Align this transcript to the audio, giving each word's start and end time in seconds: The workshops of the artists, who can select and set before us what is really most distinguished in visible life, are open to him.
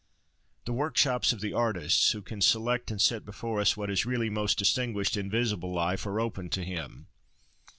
The 0.65 0.73
workshops 0.73 1.31
of 1.31 1.41
the 1.41 1.53
artists, 1.53 2.09
who 2.11 2.23
can 2.23 2.41
select 2.41 2.89
and 2.89 2.99
set 2.99 3.23
before 3.23 3.59
us 3.61 3.77
what 3.77 3.91
is 3.91 4.03
really 4.03 4.31
most 4.31 4.57
distinguished 4.57 5.15
in 5.15 5.29
visible 5.29 5.71
life, 5.73 6.07
are 6.07 6.19
open 6.19 6.49
to 6.57 6.63
him. 6.65 7.05